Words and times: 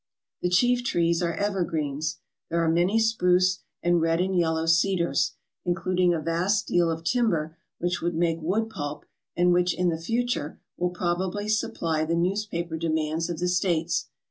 The 0.41 0.49
chief 0.49 0.83
trees 0.83 1.21
are 1.21 1.35
evergreens. 1.35 2.17
There 2.49 2.63
are 2.65 2.71
many 2.71 2.97
spruce, 2.97 3.59
and 3.83 4.01
red 4.01 4.19
and 4.19 4.35
yel 4.35 4.55
low 4.55 4.65
cedars, 4.65 5.33
including 5.63 6.11
a 6.11 6.19
vast 6.19 6.65
deal 6.65 6.89
of 6.89 7.03
timber 7.03 7.55
which 7.77 8.01
would 8.01 8.15
make 8.15 8.41
wood 8.41 8.67
pulp 8.71 9.05
and 9.37 9.53
which 9.53 9.75
in 9.77 9.89
the 9.89 10.01
future 10.01 10.59
will 10.75 10.89
probably 10.89 11.47
supply 11.47 12.03
the 12.03 12.15
newspaper 12.15 12.77
demands 12.77 13.29
of 13.29 13.37
the 13.37 13.47
States. 13.47 14.07